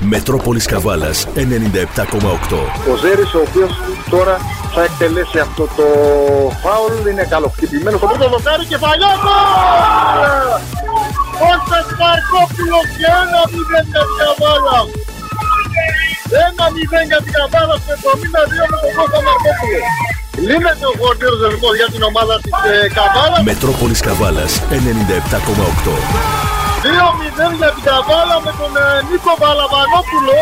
Μετρόπολης 0.00 0.66
Καβάλας 0.66 1.26
97,8. 1.34 1.40
Ο 2.92 2.96
Ζέρης 3.02 3.34
ο 3.34 3.40
οποίος 3.48 3.72
τώρα 4.10 4.36
θα 4.74 4.82
εκτελέσει 4.88 5.38
αυτό 5.38 5.64
το 5.76 5.86
φάουλ 6.62 7.10
είναι 7.10 7.24
καλοκτυπημένο 7.34 7.96
στο 7.96 8.06
πρώτο 8.06 8.28
δοκάρι 8.34 8.64
και 8.70 8.78
παλιά 8.84 9.12
Κώστας 11.40 11.88
Μαρκόπουλος 12.00 12.86
και 12.98 13.08
ένα 13.22 13.40
μηδέν 13.52 13.84
για 13.92 14.02
την 14.08 14.16
Καβάλα. 14.20 14.78
Ένα 16.46 16.64
μηδέν 16.74 17.04
για 17.10 17.20
την 17.24 17.32
Καβάλα 17.38 17.74
στο 17.82 17.92
72 18.02 18.62
με 18.70 18.76
τον 18.82 18.90
Κώστα 18.96 19.18
Μαρκόπουλο. 19.26 19.80
Λύνεται 20.48 20.86
ο 20.90 20.94
χορτήρος 21.00 21.40
λοιπόν 21.52 21.72
για 21.80 21.88
την 21.94 22.02
ομάδα 22.10 22.34
της 22.44 22.54
ε, 22.70 22.88
Καβάλας. 22.98 23.40
Μετρόπολης 23.50 24.00
Καβάλας 24.06 24.52
97,8. 24.70 25.94
2-0 26.84 27.27
για 27.60 27.70
την 27.76 27.84
Καβάλα 27.88 28.36
με 28.46 28.52
τον 28.60 28.72
ε, 28.82 28.86
Νίκο 29.08 29.32
Βαλαβανόπουλο. 29.42 30.36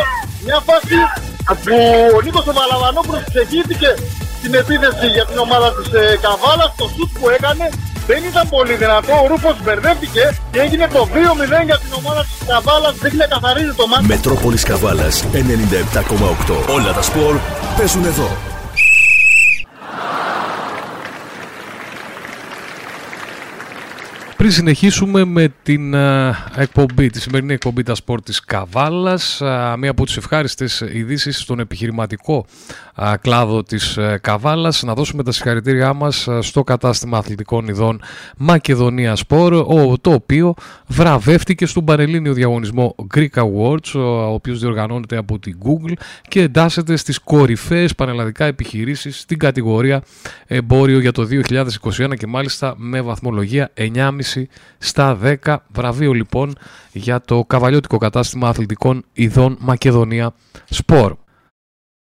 Μια 0.46 0.58
φάση 0.68 0.96
που 1.64 1.76
ο 2.16 2.18
Νίκος 2.24 2.46
ο 2.50 2.52
Βαλαβανόπουλος 2.58 3.22
ξεκίνησε 3.32 3.90
την 4.42 4.52
επίθεση 4.60 5.06
για 5.16 5.24
την 5.28 5.38
ομάδα 5.46 5.68
της 5.76 5.88
ε, 6.00 6.02
Καβάλας. 6.24 6.70
Το 6.80 6.86
σουτ 6.94 7.10
που 7.18 7.26
έκανε 7.36 7.66
δεν 8.10 8.20
ήταν 8.30 8.44
πολύ 8.54 8.74
δυνατό. 8.82 9.12
Ο 9.24 9.26
Ρούφος 9.30 9.56
μπερδεύτηκε 9.62 10.24
και 10.52 10.60
έγινε 10.64 10.86
το 10.96 11.00
2-0 11.14 11.64
για 11.68 11.78
την 11.82 11.92
ομάδα 12.00 12.22
της 12.28 12.38
Καβάλας. 12.50 12.94
Δείχνει 13.02 13.20
να 13.24 13.28
καθαρίζει 13.34 13.74
το 13.80 13.86
μάτι. 13.90 14.04
Μετρόπολης 14.14 14.64
Καβάλας 14.70 15.16
97,8. 15.32 16.74
Όλα 16.76 16.90
τα 16.98 17.02
σπορ 17.08 17.34
παίζουν 17.76 18.04
εδώ. 18.12 18.55
Πριν 24.46 24.58
συνεχίσουμε 24.58 25.24
με 25.24 25.54
την 25.62 25.94
α, 25.94 26.36
εκπομπή, 26.56 27.10
τη 27.10 27.20
σημερινή 27.20 27.52
εκπομπή 27.52 27.82
τα 27.82 27.94
σπορ 27.94 28.22
της 28.22 28.40
Καβάλας, 28.40 29.42
α, 29.42 29.76
μία 29.76 29.90
από 29.90 30.04
τις 30.04 30.16
ευχάριστες 30.16 30.80
ειδήσεις 30.80 31.38
στον 31.38 31.58
επιχειρηματικό 31.58 32.36
α, 32.38 32.85
κλάδο 33.20 33.62
της 33.62 33.96
ε, 33.96 34.18
Καβάλας, 34.22 34.82
να 34.82 34.94
δώσουμε 34.94 35.22
τα 35.22 35.32
συγχαρητήριά 35.32 35.92
μας 35.92 36.28
α, 36.28 36.42
στο 36.42 36.64
κατάστημα 36.64 37.18
αθλητικών 37.18 37.68
ειδών 37.68 38.00
Μακεδονία 38.36 39.16
Σπορ, 39.16 39.52
ο, 39.52 39.98
το 40.00 40.12
οποίο 40.12 40.54
βραβεύτηκε 40.86 41.66
στον 41.66 41.84
Πανελλήνιο 41.84 42.32
Διαγωνισμό 42.32 42.94
Greek 43.14 43.34
Awards, 43.34 43.94
ο, 43.94 43.98
ο 43.98 44.32
οποίος 44.32 44.58
διοργανώνεται 44.58 45.16
από 45.16 45.38
την 45.38 45.58
Google 45.64 45.92
και 46.28 46.40
εντάσσεται 46.40 46.96
στις 46.96 47.18
κορυφαίες 47.18 47.94
πανελλαδικά 47.94 48.44
επιχειρήσεις 48.44 49.20
στην 49.20 49.38
κατηγορία 49.38 50.02
εμπόριο 50.46 51.00
για 51.00 51.12
το 51.12 51.28
2021 51.98 52.16
και 52.18 52.26
μάλιστα 52.26 52.74
με 52.76 53.00
βαθμολογία 53.00 53.70
9,5 53.76 54.10
στα 54.78 55.18
10. 55.44 55.56
Βραβείο 55.68 56.12
λοιπόν 56.12 56.54
για 56.92 57.20
το 57.20 57.44
καβαλιώτικο 57.46 57.98
κατάστημα 57.98 58.48
αθλητικών 58.48 59.04
ειδών 59.12 59.56
Μακεδονία 59.60 60.34
Σπορ. 60.64 61.16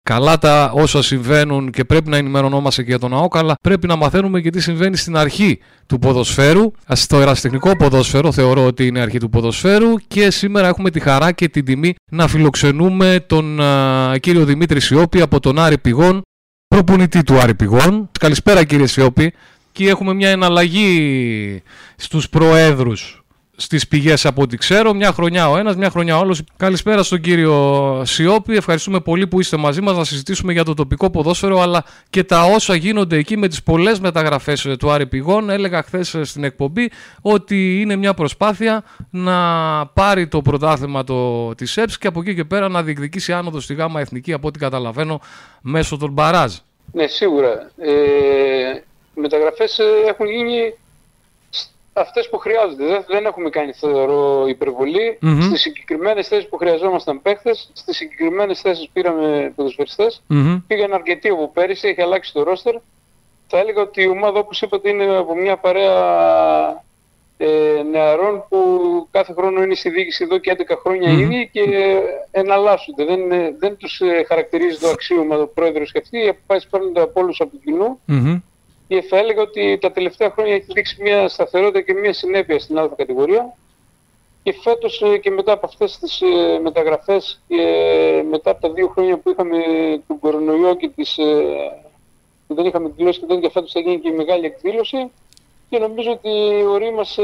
Καλά 0.08 0.38
τα 0.38 0.72
όσα 0.74 1.02
συμβαίνουν 1.02 1.70
και 1.72 1.84
πρέπει 1.84 2.10
να 2.10 2.18
ενημερωνόμαστε 2.18 2.82
και 2.84 2.90
για 2.90 3.00
τον 3.00 3.14
ΑΟΚ, 3.14 3.38
αλλά 3.38 3.56
πρέπει 3.62 3.88
να 3.88 3.96
μαθαίνουμε 3.96 4.42
και 4.42 4.50
τι 4.50 4.62
συμβαίνει 4.62 4.98
στην 4.98 5.18
αρχή 5.18 5.60
του 5.86 6.00
ποδοσφαίρου. 6.00 6.72
Στο 6.88 7.20
εραστεχνικό 7.20 7.78
ποδόσφαιρο 7.78 8.32
θεωρώ 8.32 8.66
ότι 8.66 8.88
είναι 8.88 9.00
αρχή 9.00 9.18
του 9.18 9.30
ποδοσφαίρου 9.30 9.96
και 10.08 10.32
σήμερα 10.32 10.68
έχουμε 10.68 10.90
τη 10.90 11.00
χαρά 11.00 11.32
και 11.32 11.50
την 11.50 11.66
τιμή 11.66 11.96
να 12.12 12.28
φιλοξενούμε 12.28 13.24
τον 13.28 13.62
α, 13.62 14.18
κύριο 14.20 14.46
Δημήτρη 14.46 14.80
Σιώπη 14.80 15.22
από 15.22 15.40
τον 15.40 15.60
Άρη 15.60 15.78
Πηγών, 15.78 16.22
προπονητή 16.68 17.24
του 17.24 17.40
Άρη 17.40 17.56
Πηγών. 17.56 18.10
Καλησπέρα 18.20 18.64
κύριε 18.64 18.88
Σιώπη. 18.88 19.34
Και 19.72 19.90
έχουμε 19.90 20.14
μια 20.14 20.30
εναλλαγή 20.30 21.64
στους 21.96 22.30
προέδρους 22.30 23.17
στις 23.60 23.88
πηγές 23.88 24.26
από 24.26 24.42
ό,τι 24.42 24.58
ξέρω. 24.58 24.94
Μια 24.94 25.12
χρονιά 25.12 25.50
ο 25.50 25.58
ένας, 25.58 25.76
μια 25.76 25.90
χρονιά 25.90 26.18
ο 26.18 26.20
άλλος. 26.20 26.42
Καλησπέρα 26.58 27.04
στον 27.04 27.22
κύριο 27.22 28.02
Σιώπη. 28.06 28.56
Ευχαριστούμε 28.56 29.00
πολύ 29.00 29.28
που 29.28 29.40
είστε 29.40 29.58
μαζί 29.58 29.82
μας 29.82 29.98
να 29.98 30.04
συζητήσουμε 30.04 30.54
για 30.54 30.64
το 30.64 30.74
τοπικό 30.74 31.10
ποδόσφαιρο 31.10 31.62
αλλά 31.62 31.84
και 32.10 32.24
τα 32.24 32.44
όσα 32.44 32.76
γίνονται 32.76 33.18
εκεί 33.18 33.38
με 33.38 33.48
τις 33.48 33.64
πολλές 33.64 34.00
μεταγραφές 34.00 34.76
του 34.80 34.92
Άρη 34.92 35.08
Πηγών. 35.08 35.50
Έλεγα 35.50 35.84
χθες 35.84 36.18
στην 36.22 36.44
εκπομπή 36.44 36.92
ότι 37.22 37.82
είναι 37.82 37.96
μια 37.96 38.14
προσπάθεια 38.14 38.84
να 39.10 39.36
πάρει 39.86 40.28
το 40.28 40.42
πρωτάθλημα 40.42 41.04
το, 41.04 41.56
της 41.56 41.78
ΕΠΣ 41.78 41.98
και 41.98 42.08
από 42.08 42.20
εκεί 42.20 42.36
και 42.36 42.44
πέρα 42.44 42.70
να 42.70 42.84
διεκδικήσει 42.84 43.34
άνοδο 43.34 43.60
στη 43.60 43.74
ΓΑΜΑ 43.74 44.00
Εθνική 44.00 44.34
από 44.34 44.48
ό,τι 44.48 44.60
καταλαβαίνω 44.60 45.20
μέσω 45.62 45.98
των 45.98 46.12
μπαράζ. 46.12 46.54
Ναι, 46.92 47.08
σίγουρα. 47.08 47.72
Ε, 47.78 47.92
οι 49.16 49.20
μεταγραφές 49.20 49.80
έχουν 50.08 50.26
γίνει 50.26 50.74
αυτές 51.98 52.30
που 52.30 52.38
χρειάζονται. 52.38 52.86
Δεν, 52.86 53.04
δεν 53.08 53.26
έχουμε 53.26 53.50
κάνει 53.50 53.72
θεωρώ 53.72 54.48
υπερβολή. 54.48 55.20
Mm-hmm. 55.22 55.40
Στις 55.42 55.62
συγκεκριμένες 55.62 56.28
θέσεις 56.28 56.50
που 56.50 56.58
χρειαζόμασταν 56.58 57.22
παίχτες, 57.22 57.70
στις 57.74 57.96
συγκεκριμένες 57.96 58.62
θέσεις 58.62 58.90
πήραμε 58.94 59.54
ποδοσφαιριστές. 59.56 60.22
Mm-hmm. 60.30 60.62
Πήγαν 60.68 60.94
αρκετοί 60.94 61.30
από 61.30 61.52
πέρυσι, 61.54 61.88
έχει 61.88 62.02
αλλάξει 62.02 62.34
το 62.34 62.44
ρόστερ. 62.44 62.76
Θα 63.48 63.58
έλεγα 63.58 63.82
ότι 63.82 64.02
η 64.02 64.08
ομάδα 64.08 64.40
όπως 64.40 64.62
είπατε 64.62 64.90
είναι 64.90 65.18
από 65.18 65.36
μια 65.36 65.58
παρέα 65.58 66.86
ε, 67.38 67.82
νεαρών 67.92 68.46
που 68.50 68.58
κάθε 69.12 69.34
χρόνο 69.34 69.64
είναι 69.64 69.76
στη 69.76 69.90
διοίκηση 69.90 70.24
εδώ 70.24 70.38
και 70.38 70.56
11 70.58 70.76
χρόνια 70.84 71.12
mm-hmm. 71.12 71.20
ήδη 71.20 71.50
και 71.52 71.64
εναλλάσσονται. 72.32 73.06
Δεν, 73.06 73.20
δεν 73.60 73.78
τους 73.78 74.02
χαρακτηρίζει 74.28 74.80
το 74.80 74.90
αξίωμα 74.90 75.38
το 75.38 75.46
πρόεδρος 75.46 75.92
και 75.92 76.00
αυτοί. 76.04 76.18
Οι 76.18 76.28
αποφάσεις 76.28 76.70
παίρνονται 76.70 77.02
από 77.02 77.22
όλους 77.22 77.42
από 77.42 77.58
κοινού. 77.64 78.00
Mm-hmm 78.08 78.42
και 78.88 79.02
θα 79.02 79.18
έλεγα 79.18 79.42
ότι 79.42 79.78
τα 79.82 79.92
τελευταία 79.92 80.32
χρόνια 80.32 80.54
έχει 80.54 80.66
δείξει 80.74 81.02
μια 81.02 81.28
σταθερότητα 81.28 81.82
και 81.82 81.94
μια 81.94 82.14
συνέπεια 82.14 82.60
στην 82.60 82.80
άλλη 82.80 82.90
κατηγορία. 82.96 83.56
Και 84.44 84.54
φέτος 84.54 85.02
ε, 85.02 85.18
και 85.18 85.32
μετά 85.32 85.52
από 85.52 85.66
αυτές 85.66 85.98
τις 85.98 86.22
ε, 86.22 86.60
μεταγραφές 86.60 87.42
και 87.48 87.56
μετά 88.30 88.52
από 88.52 88.62
τα 88.62 88.74
δύο 88.74 88.88
χρόνια 88.88 89.18
που 89.18 89.30
είχαμε 89.30 89.58
τον 90.08 90.20
κορονοϊό 90.20 90.76
και 90.76 90.90
τις, 90.90 91.18
ε, 91.18 91.24
που 92.48 92.54
δεν 92.54 92.66
είχαμε 92.66 92.88
εκδηλώσει 92.88 93.20
και 93.20 93.26
τέτοια 93.26 93.50
φέτος 93.50 93.72
θα 93.72 93.80
γίνει 93.80 94.00
και 94.00 94.10
η 94.10 94.16
μεγάλη 94.16 94.46
εκδήλωση 94.46 95.12
και 95.70 95.78
νομίζω 95.78 96.12
ότι 96.12 96.64
ορί 96.68 96.94
μας 96.94 97.18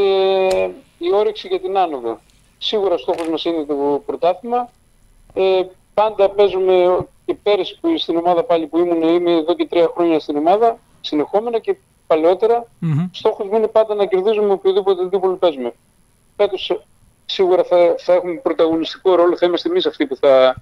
η 0.97 1.13
όρεξη 1.13 1.47
για 1.47 1.59
την 1.59 1.77
άνοδο. 1.77 2.19
Σίγουρα 2.57 2.93
ο 2.93 2.97
στόχος 2.97 3.29
μας 3.29 3.45
είναι 3.45 3.63
το 3.63 4.03
πρωτάθλημα. 4.05 4.69
Ε, 5.33 5.61
πάντα 5.93 6.29
παίζουμε 6.29 7.07
και 7.25 7.33
πέρυσι 7.33 7.77
που 7.81 7.97
στην 7.97 8.17
ομάδα 8.17 8.43
πάλι 8.43 8.67
που 8.67 8.77
ήμουν, 8.77 9.01
είμαι 9.01 9.31
εδώ 9.31 9.53
και 9.53 9.65
τρία 9.65 9.91
χρόνια 9.93 10.19
στην 10.19 10.37
ομάδα, 10.37 10.79
συνεχόμενα 11.03 11.59
και 11.59 11.75
παλαιότερα. 12.07 12.67
Mm-hmm. 12.81 13.09
Στόχος 13.11 13.47
μου 13.47 13.55
είναι 13.57 13.67
πάντα 13.67 13.95
να 13.95 14.05
κερδίζουμε 14.05 14.51
οποιοδήποτε 14.51 15.03
δίπολο 15.03 15.35
παίζουμε. 15.35 15.73
Φέτος 16.35 16.81
σίγουρα 17.25 17.63
θα, 17.63 17.95
θα 17.97 18.13
έχουμε 18.13 18.33
πρωταγωνιστικό 18.33 19.15
ρόλο, 19.15 19.37
θα 19.37 19.45
είμαστε 19.45 19.69
εμείς 19.69 19.85
αυτοί 19.85 20.05
που 20.05 20.15
θα 20.15 20.55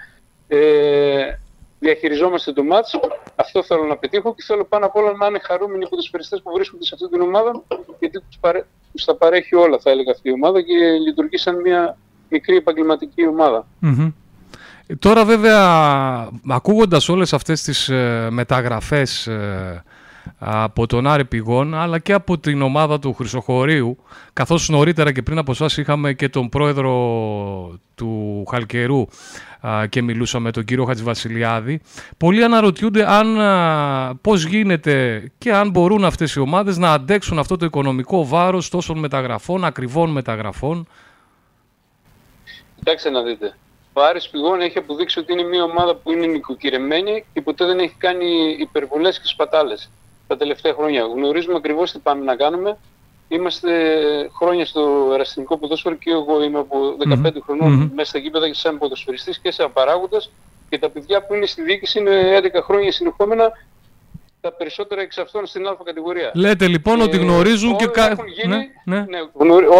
ε, 0.47 1.39
διαχειριζόμαστε 1.79 2.53
το 2.53 2.63
μάτς. 2.63 2.99
Αυτό 3.35 3.63
θέλω 3.63 3.83
να 3.83 3.97
πετύχω 3.97 4.35
και 4.35 4.43
θέλω 4.45 4.65
πάνω 4.65 4.85
απ' 4.85 4.95
όλα 4.95 5.11
να 5.17 5.25
είναι 5.25 5.39
χαρούμενοι 5.43 5.83
οι 5.85 5.89
ποδοσφαιριστές 5.89 6.41
που 6.41 6.51
βρίσκονται 6.55 6.83
σε 6.83 6.91
αυτή 6.93 7.09
την 7.09 7.21
ομάδα 7.21 7.63
γιατί 7.99 8.19
τους, 8.19 8.37
παρέ, 8.39 8.65
τους 8.91 9.05
τα 9.05 9.15
παρέχει 9.15 9.55
όλα 9.55 9.79
θα 9.79 9.89
έλεγα 9.89 10.11
αυτή 10.11 10.29
η 10.29 10.31
ομάδα 10.31 10.61
και 10.61 10.73
λειτουργεί 11.05 11.37
σαν 11.37 11.61
μια 11.61 11.97
μικρή 12.29 12.55
επαγγελματική 12.55 13.27
ομάδα. 13.27 13.67
Mm-hmm. 13.81 14.13
Τώρα 14.99 15.25
βέβαια 15.25 16.29
ακούγοντας 16.47 17.09
όλες 17.09 17.33
αυτές 17.33 17.61
τις 17.61 17.89
ε, 17.89 18.27
μεταγραφές 18.31 19.27
ε, 19.27 19.83
από 20.39 20.87
τον 20.87 21.07
Άρη 21.07 21.25
Πηγών 21.25 21.73
αλλά 21.73 21.99
και 21.99 22.13
από 22.13 22.37
την 22.37 22.61
ομάδα 22.61 22.99
του 22.99 23.13
Χρυσοχωρίου 23.13 23.97
καθώς 24.33 24.69
νωρίτερα 24.69 25.11
και 25.11 25.21
πριν 25.21 25.37
από 25.37 25.51
εσάς 25.51 25.77
είχαμε 25.77 26.13
και 26.13 26.29
τον 26.29 26.49
πρόεδρο 26.49 26.91
του 27.95 28.43
Χαλκερού 28.49 29.05
και 29.89 30.01
μιλούσαμε 30.01 30.51
τον 30.51 30.63
κύριο 30.63 30.85
Χατζηβασιλιάδη. 30.85 31.81
Πολλοί 32.17 32.43
αναρωτιούνται 32.43 33.11
αν, 33.11 33.37
πώς 34.21 34.43
γίνεται 34.43 35.25
και 35.37 35.53
αν 35.53 35.69
μπορούν 35.69 36.05
αυτές 36.05 36.33
οι 36.33 36.39
ομάδες 36.39 36.77
να 36.77 36.93
αντέξουν 36.93 37.39
αυτό 37.39 37.57
το 37.57 37.65
οικονομικό 37.65 38.27
βάρος 38.27 38.69
τόσων 38.69 38.99
μεταγραφών, 38.99 39.65
ακριβών 39.65 40.09
μεταγραφών. 40.09 40.87
Κοιτάξτε 42.75 43.09
να 43.09 43.21
δείτε. 43.21 43.55
Ο 43.93 44.01
Άρης 44.01 44.29
Πηγών 44.29 44.61
έχει 44.61 44.77
αποδείξει 44.77 45.19
ότι 45.19 45.33
είναι 45.33 45.43
μια 45.43 45.63
ομάδα 45.63 45.95
που 45.95 46.11
είναι 46.11 46.25
νοικοκυρεμένη 46.25 47.25
και 47.33 47.41
ποτέ 47.41 47.65
δεν 47.65 47.79
έχει 47.79 47.95
κάνει 47.97 48.55
υπερβολές 48.59 49.19
και 49.19 49.27
σπατάλες 49.27 49.89
τα 50.31 50.37
τελευταία 50.37 50.73
χρόνια. 50.73 51.01
Γνωρίζουμε 51.01 51.55
ακριβώς 51.55 51.91
τι 51.91 51.99
πάμε 51.99 52.23
να 52.23 52.35
κάνουμε. 52.35 52.77
Είμαστε 53.27 53.71
χρόνια 54.37 54.65
στο 54.65 55.11
εραστηνικό 55.13 55.57
ποδόσφαιρο 55.57 55.95
και 55.95 56.11
εγώ 56.11 56.43
είμαι 56.43 56.59
από 56.59 56.77
15 57.09 57.13
mm-hmm. 57.13 57.31
χρονών 57.45 57.83
mm-hmm. 57.83 57.95
μέσα 57.95 58.09
στα 58.09 58.19
γήπεδα 58.19 58.47
και 58.47 58.53
σαν 58.53 58.77
ποδοσφαιριστής 58.77 59.39
και 59.39 59.51
σαν 59.51 59.73
παράγοντας 59.73 60.31
και 60.69 60.79
τα 60.79 60.89
παιδιά 60.89 61.25
που 61.25 61.33
είναι 61.33 61.45
στη 61.45 61.61
διοίκηση 61.61 61.99
είναι 61.99 62.39
11 62.53 62.59
χρόνια 62.63 62.91
συνεχόμενα 62.91 63.51
τα 64.41 64.51
περισσότερα 64.51 65.01
εξ 65.01 65.17
αυτών 65.17 65.45
στην 65.45 65.67
Α 65.67 65.77
κατηγορία. 65.83 66.31
Λέτε 66.33 66.67
λοιπόν 66.67 66.99
ε, 66.99 67.03
ότι 67.03 67.17
γνωρίζουν 67.17 67.75
και 67.75 67.87
κάτι. 67.87 68.21
Ναι, 68.47 68.57
ναι. 68.85 68.99
ναι, 68.99 69.19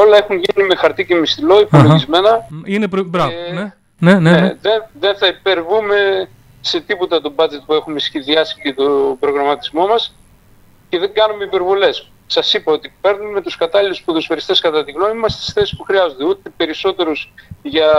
όλα 0.04 0.18
έχουν 0.18 0.36
γίνει 0.36 0.68
με 0.68 0.76
χαρτί 0.76 1.06
και 1.06 1.16
με 1.16 1.26
στυλό, 1.26 1.60
υπολογισμένα. 1.60 2.48
Είναι 2.66 2.88
προ... 2.88 3.04
Μπράβο. 3.04 3.32
Ε, 3.50 3.54
ναι. 3.54 3.74
Ναι, 4.00 4.20
ναι, 4.20 4.32
ναι. 4.32 4.56
δεν, 4.62 4.84
δεν 5.00 5.18
θα 5.18 5.28
υπερβούμε 5.28 6.30
σε 6.62 6.82
τίποτα 6.82 7.22
το 7.22 7.34
budget 7.36 7.62
που 7.66 7.74
έχουμε 7.74 8.00
σχεδιάσει 8.00 8.62
και 8.62 8.74
το 8.74 9.18
προγραμματισμό 9.20 9.88
μας 9.88 10.16
και 10.92 11.00
δεν 11.00 11.14
κάνουμε 11.14 11.44
υπερβολές. 11.44 12.08
σας 12.28 12.54
είπα 12.54 12.72
ότι 12.72 12.94
παίρνουμε 13.02 13.42
τους 13.42 13.58
κατάλληλους 13.58 14.02
ποδοσφαιριστές 14.04 14.60
κατά 14.60 14.84
τη 14.84 14.92
γνώμη 14.92 15.14
μας 15.14 15.34
στις 15.34 15.54
θέσεις 15.54 15.78
που 15.78 15.84
χρειάζονται. 15.84 16.24
Ούτε 16.24 16.50
περισσότερους 16.58 17.34
για 17.64 17.90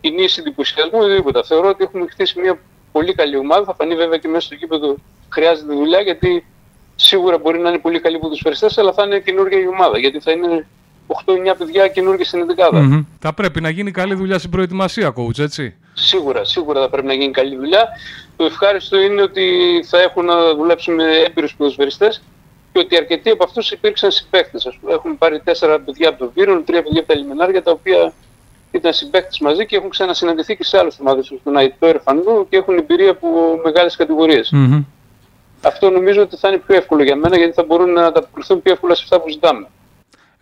κινήσει 0.00 0.40
εντυπωσιασμού, 0.40 0.98
οτιδήποτε. 0.98 1.42
Θεωρώ 1.42 1.68
ότι 1.68 1.84
έχουμε 1.84 2.06
χτίσει 2.06 2.40
μια 2.40 2.58
πολύ 2.92 3.14
καλή 3.14 3.36
ομάδα. 3.36 3.64
Θα 3.64 3.74
φανεί 3.74 3.94
βέβαια 3.94 4.18
και 4.18 4.28
μέσα 4.28 4.46
στο 4.46 4.54
κήπεδο 4.54 4.96
χρειάζεται 5.28 5.74
δουλειά 5.74 6.00
γιατί 6.00 6.46
σίγουρα 6.96 7.38
μπορεί 7.38 7.58
να 7.58 7.68
είναι 7.68 7.78
πολύ 7.78 8.00
καλοί 8.00 8.18
ποδοσφαιριστές, 8.18 8.78
αλλά 8.78 8.92
θα 8.92 9.02
είναι 9.02 9.18
καινούργια 9.18 9.58
η 9.58 9.66
ομάδα. 9.66 9.98
Γιατί 9.98 10.20
θα 10.20 10.30
είναι 10.30 10.66
8-9 11.26 11.54
παιδιά 11.58 11.88
καινούργια 11.88 12.24
στην 12.24 12.40
εντεκάδα. 12.40 12.80
Mm-hmm. 12.82 13.04
Θα 13.18 13.32
πρέπει 13.34 13.60
να 13.60 13.70
γίνει 13.70 13.90
καλή 13.90 14.14
δουλειά 14.14 14.38
στην 14.38 14.50
προετοιμασία, 14.50 15.14
coach, 15.16 15.38
έτσι. 15.38 15.74
Σίγουρα, 15.92 16.44
σίγουρα 16.44 16.80
θα 16.80 16.88
πρέπει 16.88 17.06
να 17.06 17.12
γίνει 17.12 17.30
καλή 17.30 17.56
δουλειά. 17.56 17.88
Το 18.36 18.44
ευχάριστο 18.44 19.00
είναι 19.00 19.22
ότι 19.22 19.44
θα 19.86 20.00
έχουν 20.00 20.24
να 20.24 20.54
δουλέψουν 20.54 20.94
με 20.94 21.04
έμπειρους 21.26 21.54
ποδοσφαιριστές 21.56 22.22
και 22.72 22.78
ότι 22.78 22.96
αρκετοί 22.96 23.30
από 23.30 23.44
αυτούς 23.44 23.70
υπήρξαν 23.70 24.10
συμπαίκτες. 24.10 24.78
Έχουν 24.90 25.18
πάρει 25.18 25.40
τέσσερα 25.40 25.80
παιδιά 25.80 26.08
από 26.08 26.18
το 26.18 26.30
Βίρον, 26.34 26.64
τρία 26.64 26.82
παιδιά 26.82 27.00
από 27.00 27.12
τα 27.12 27.18
Λιμενάρια, 27.18 27.62
τα 27.62 27.70
οποία 27.70 28.12
ήταν 28.70 28.92
συμπαίκτες 28.92 29.38
μαζί 29.38 29.66
και 29.66 29.76
έχουν 29.76 29.90
ξανασυναντηθεί 29.90 30.56
και 30.56 30.64
σε 30.64 30.78
άλλε 30.78 30.90
ομάδες, 31.00 31.32
στον 31.40 31.56
Αϊτό 31.56 31.86
Ερφανού 31.86 32.48
και 32.48 32.56
έχουν 32.56 32.78
εμπειρία 32.78 33.10
από 33.10 33.28
μεγάλες 33.64 33.96
κατηγορίες. 33.96 34.52
Mm-hmm. 34.54 34.84
Αυτό 35.62 35.90
νομίζω 35.90 36.22
ότι 36.22 36.36
θα 36.36 36.48
είναι 36.48 36.58
πιο 36.66 36.76
εύκολο 36.76 37.02
για 37.02 37.16
μένα 37.16 37.36
γιατί 37.36 37.52
θα 37.52 37.64
μπορούν 37.64 37.92
να 37.92 38.06
ανταποκριθούν 38.06 38.62
πιο 38.62 38.72
εύκολα 38.72 38.94
σε 38.94 39.02
αυτά 39.04 39.20
που 39.20 39.30
ζητάμε. 39.30 39.66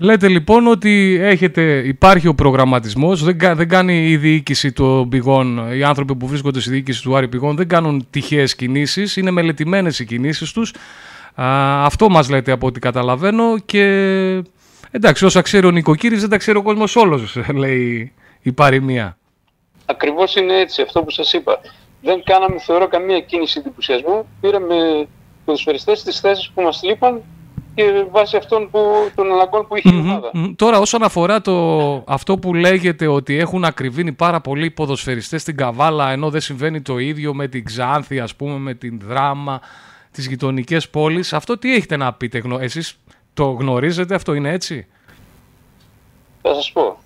Λέτε 0.00 0.28
λοιπόν 0.28 0.66
ότι 0.66 1.18
έχετε, 1.20 1.62
υπάρχει 1.86 2.28
ο 2.28 2.34
προγραμματισμός, 2.34 3.24
δεν, 3.24 3.36
δεν 3.38 3.68
κάνει 3.68 4.08
η 4.08 4.16
διοίκηση 4.16 4.72
των 4.72 5.08
πηγών, 5.08 5.72
οι 5.72 5.82
άνθρωποι 5.82 6.16
που 6.16 6.26
βρίσκονται 6.26 6.60
στη 6.60 6.70
διοίκηση 6.70 7.02
του 7.02 7.16
Άρη 7.16 7.28
Πηγών 7.28 7.56
δεν 7.56 7.68
κάνουν 7.68 8.06
τυχαίες 8.10 8.54
κινήσεις, 8.54 9.16
είναι 9.16 9.30
μελετημένες 9.30 9.98
οι 9.98 10.04
κινήσεις 10.04 10.52
τους. 10.52 10.74
Αυτό 11.84 12.08
μας 12.08 12.30
λέτε 12.30 12.52
από 12.52 12.66
ό,τι 12.66 12.80
καταλαβαίνω 12.80 13.58
και 13.58 13.82
εντάξει, 14.90 15.24
όσα 15.24 15.40
ξέρει 15.40 15.66
ο 15.66 15.70
νοικοκύρης 15.70 16.20
δεν 16.20 16.30
τα 16.30 16.36
ξέρει 16.36 16.58
ο 16.58 16.62
κόσμος 16.62 16.96
όλος, 16.96 17.36
λέει 17.62 18.12
η 18.42 18.52
παροιμία. 18.52 19.18
Ακριβώς 19.86 20.36
είναι 20.36 20.60
έτσι, 20.60 20.82
αυτό 20.82 21.02
που 21.02 21.10
σας 21.10 21.32
είπα. 21.32 21.60
Δεν 22.02 22.22
κάναμε, 22.24 22.58
θεωρώ, 22.58 22.88
καμία 22.88 23.20
κίνηση 23.20 23.58
εντυπωσιασμού. 23.58 24.26
Πήραμε 24.40 25.06
ποδοσφαιριστές 25.44 25.98
στις 25.98 26.20
θέσεις 26.20 26.50
που 26.54 26.62
μας 26.62 26.80
λείπαν 26.82 27.22
και 27.78 28.04
βάσει 28.10 28.36
αυτών 28.36 28.70
που, 28.70 28.80
των 29.14 29.32
αναγκών 29.32 29.66
που 29.66 29.76
ειχε 29.76 29.88
η 29.94 29.98
ομάδα. 29.98 30.30
Τώρα 30.56 30.78
όσον 30.78 31.02
αφορά 31.02 31.40
το, 31.40 31.54
αυτό 32.06 32.38
που 32.38 32.54
λέγεται 32.54 33.06
ότι 33.06 33.38
έχουν 33.38 33.64
ακριβήνει 33.64 34.12
πάρα 34.12 34.40
πολλοί 34.40 34.70
ποδοσφαιριστές 34.70 35.40
στην 35.42 35.56
Καβάλα 35.56 36.10
ενώ 36.10 36.30
δεν 36.30 36.40
συμβαίνει 36.40 36.80
το 36.82 36.98
ίδιο 36.98 37.34
με 37.34 37.48
την 37.48 37.64
Ξάνθη 37.64 38.20
ας 38.20 38.34
πούμε 38.34 38.58
με 38.58 38.74
την 38.74 39.00
Δράμα 39.04 39.60
τις 40.10 40.26
γειτονικές 40.26 40.88
πόλεις 40.88 41.32
αυτό 41.32 41.58
τι 41.58 41.74
έχετε 41.74 41.96
να 41.96 42.12
πείτε 42.12 42.42
εσείς 42.60 42.98
το 43.34 43.44
γνωρίζετε 43.44 44.14
αυτό 44.14 44.34
είναι 44.34 44.52
έτσι; 44.52 44.86
Θα 46.42 46.54
σας 46.54 46.72
πω 46.72 46.98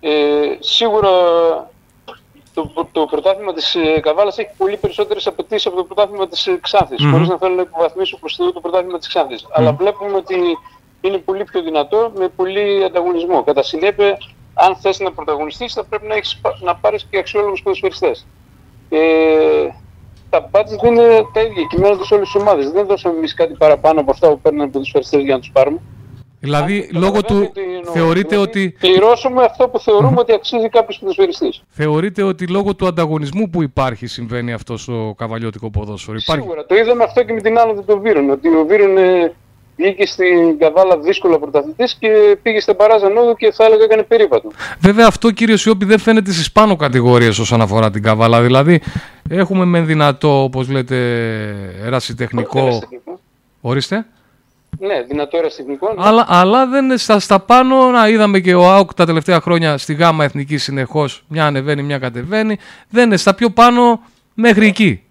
ε, 0.00 0.10
σίγουρα 0.58 1.10
το, 2.54 2.88
το 2.92 3.04
πρωτάθλημα 3.04 3.52
της 3.52 3.74
ε, 3.74 4.00
Καβάλας 4.00 4.38
έχει 4.38 4.50
πολύ 4.56 4.76
περισσότερες 4.76 5.26
απαιτήσεις 5.26 5.66
από 5.66 5.76
το 5.76 5.84
πρωτάθλημα 5.84 6.28
της 6.28 6.46
ε, 6.46 6.58
Ξάνθης, 6.62 6.98
mm-hmm. 7.00 7.10
χωρίς 7.10 7.28
να 7.28 7.38
θέλω 7.38 7.54
να 7.54 7.62
υποβαθμίσω 7.62 8.18
προς 8.18 8.36
το, 8.36 8.52
το 8.52 8.60
πρωτάθλημα 8.60 8.98
της 8.98 9.08
Ξάνθης. 9.08 9.46
Αλλά 9.50 9.72
βλέπουμε 9.72 10.16
ότι 10.16 10.36
είναι 11.00 11.18
πολύ 11.18 11.44
πιο 11.44 11.62
δυνατό 11.62 12.12
με 12.16 12.28
πολύ 12.28 12.84
ανταγωνισμό. 12.84 13.42
Κατά 13.42 13.62
συνέπεια, 13.62 14.18
αν 14.54 14.76
θες 14.76 15.00
να 15.00 15.12
πρωταγωνιστείς 15.12 15.72
θα 15.72 15.84
πρέπει 15.84 16.06
να, 16.06 16.14
έχεις, 16.14 16.40
να 16.60 16.74
πάρεις 16.76 17.06
και 17.10 17.18
αξιόλογους 17.18 17.62
ποδοσφαιριστές. 17.62 18.26
Ε, 18.88 19.68
τα 20.30 20.50
budget 20.52 20.78
δεν 20.82 20.92
είναι 20.94 21.26
τα 21.32 21.40
ίδια, 21.40 21.66
κυμαίνονται 21.68 22.04
σε 22.04 22.14
όλες 22.14 22.30
τις 22.30 22.40
ομάδες. 22.40 22.70
Δεν 22.70 22.86
δώσαμε 22.86 23.16
εμείς 23.16 23.34
κάτι 23.34 23.54
παραπάνω 23.54 24.00
από 24.00 24.10
αυτά 24.10 24.28
που 24.28 24.40
παίρνουν 24.40 24.66
οι 24.66 24.68
ποδοσφαιριστές 24.68 25.22
για 25.22 25.34
να 25.34 25.40
τους 25.40 25.50
πάρουμε. 25.52 25.80
Δηλαδή, 26.44 26.88
λόγω 26.92 27.22
του. 27.22 27.52
Θεωρείτε 27.92 28.28
δηλαδή, 28.28 28.48
ότι. 28.48 28.76
Πληρώσουμε 28.80 29.44
αυτό 29.44 29.68
που 29.68 29.80
θεωρούμε 29.80 30.18
ότι 30.18 30.32
αξίζει 30.32 30.68
κάποιος 30.68 30.98
ποδοσφαιριστής. 30.98 31.62
Θεωρείτε 31.68 32.22
ότι 32.22 32.46
λόγω 32.46 32.74
του 32.74 32.86
ανταγωνισμού 32.86 33.50
που 33.50 33.62
υπάρχει 33.62 34.06
συμβαίνει 34.06 34.52
αυτό 34.52 34.76
στο 34.76 35.14
καβαλιώτικο 35.16 35.70
ποδόσφαιρο. 35.70 36.16
Υπάρχει... 36.22 36.42
Σίγουρα. 36.42 36.66
Το 36.66 36.74
είδαμε 36.74 37.04
αυτό 37.04 37.22
και 37.24 37.32
με 37.32 37.40
την 37.40 37.58
άνοδο 37.58 37.82
του 37.82 38.00
Βίρον. 38.00 38.30
Ότι 38.30 38.48
ο 38.48 38.64
Βίρον 38.68 38.96
ε, 38.98 39.32
βγήκε 39.76 40.06
στην 40.06 40.58
Καβάλα 40.58 40.98
δύσκολα 40.98 41.38
πρωταθλητής 41.38 41.96
και 41.98 42.38
πήγε 42.42 42.60
στην 42.60 42.76
Παράζα 42.76 43.08
Νόδου 43.08 43.34
και 43.34 43.52
θα 43.52 43.64
έλεγα 43.64 43.84
έκανε 43.84 44.02
περίπατο. 44.02 44.48
Βέβαια, 44.80 45.06
αυτό 45.06 45.30
κύριε 45.30 45.56
Σιώπη 45.56 45.84
δεν 45.84 45.98
φαίνεται 45.98 46.32
στις 46.32 46.52
πάνω 46.52 46.76
κατηγορίες 46.76 47.38
όσον 47.38 47.60
αφορά 47.60 47.90
την 47.90 48.02
Καβάλα. 48.02 48.42
Δηλαδή, 48.42 48.80
έχουμε 49.28 49.64
με 49.64 49.80
δυνατό, 49.80 50.42
όπως 50.42 50.68
λέτε, 50.68 50.96
ερασιτεχνικό. 51.84 52.82
Ορίστε. 53.60 54.06
Ναι, 54.86 55.02
δυνατό 55.02 55.36
ερασιτεχνικό. 55.36 55.92
Ναι. 55.92 55.94
Αλλά, 55.96 56.26
αλλά 56.28 56.66
δεν 56.66 56.98
στα, 56.98 57.18
στα 57.18 57.40
πάνω, 57.40 57.90
να 57.90 58.08
είδαμε 58.08 58.40
και 58.40 58.54
ο 58.54 58.72
ΑΟΚ 58.72 58.94
τα 58.94 59.06
τελευταία 59.06 59.40
χρόνια 59.40 59.78
στη 59.78 59.94
ΓΑΜΑ 59.94 60.24
Εθνική 60.24 60.56
συνεχώς. 60.56 61.24
Μια 61.28 61.46
ανεβαίνει, 61.46 61.82
μια 61.82 61.98
κατεβαίνει. 61.98 62.58
Δεν 62.88 63.06
είναι 63.06 63.16
στα 63.16 63.34
πιο 63.34 63.50
πάνω 63.50 64.02
μέχρι 64.34 64.66
εκεί. 64.66 65.02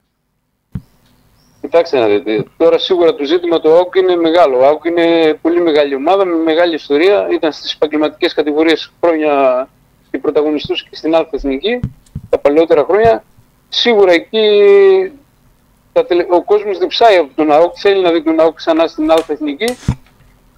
Κοιτάξτε 1.62 2.00
να 2.00 2.08
δείτε. 2.08 2.46
Τώρα 2.58 2.78
σίγουρα 2.78 3.16
το 3.16 3.24
ζήτημα 3.24 3.60
του 3.60 3.70
ΑΟΚ 3.72 3.96
είναι 3.96 4.16
μεγάλο. 4.16 4.58
Ο 4.60 4.66
ΑΟΚ 4.66 4.86
είναι 4.86 5.38
πολύ 5.42 5.62
μεγάλη 5.62 5.96
ομάδα 5.96 6.25
με 6.25 6.36
μεγάλη 6.36 6.74
ιστορία. 6.74 7.28
Ήταν 7.31 7.52
στις 7.52 7.74
επαγγελματικές 7.74 8.34
κατηγορίες 8.34 8.92
χρόνια 9.02 9.68
και 10.12 10.18
πρωταγωνιστούσε 10.18 10.86
και 10.90 10.96
στην 10.96 11.16
Αλφα 11.16 11.30
Εθνική 11.31 11.80
τα 12.30 12.38
παλαιότερα 12.38 12.84
χρόνια. 12.84 13.24
Σίγουρα 13.70 14.12
εκεί 14.12 14.40
ο 16.31 16.42
κόσμος 16.44 16.78
διψάει 16.78 17.18
από 17.18 17.30
τον 17.36 17.51
ΑΟΚ, 17.51 17.74
θέλει 17.80 18.01
να 18.01 18.12
δει 18.12 18.24
τον 18.24 18.40
ΑΟΚ 18.40 18.56
ξανά 18.56 18.88
στην 18.88 19.12
Αλφα 19.12 19.34
Εθνική. 19.34 19.78